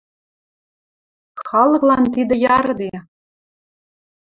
Халыклан 1.45 2.03
тидӹ 2.13 2.35
ярыде. 2.55 2.93